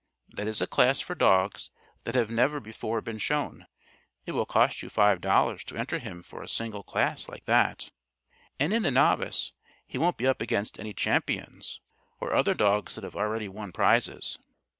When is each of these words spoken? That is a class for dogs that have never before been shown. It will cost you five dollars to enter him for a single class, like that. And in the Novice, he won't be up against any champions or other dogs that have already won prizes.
That 0.29 0.47
is 0.47 0.61
a 0.61 0.65
class 0.65 0.99
for 0.99 1.13
dogs 1.13 1.69
that 2.05 2.15
have 2.15 2.31
never 2.31 2.59
before 2.59 3.01
been 3.01 3.19
shown. 3.19 3.67
It 4.25 4.31
will 4.31 4.47
cost 4.47 4.81
you 4.81 4.89
five 4.89 5.21
dollars 5.21 5.63
to 5.65 5.75
enter 5.77 5.99
him 5.99 6.23
for 6.23 6.41
a 6.41 6.47
single 6.47 6.81
class, 6.81 7.29
like 7.29 7.45
that. 7.45 7.91
And 8.59 8.73
in 8.73 8.81
the 8.81 8.89
Novice, 8.89 9.53
he 9.85 9.99
won't 9.99 10.17
be 10.17 10.25
up 10.25 10.41
against 10.41 10.79
any 10.79 10.95
champions 10.95 11.81
or 12.19 12.33
other 12.33 12.55
dogs 12.55 12.95
that 12.95 13.03
have 13.03 13.15
already 13.15 13.47
won 13.47 13.71
prizes. 13.73 14.39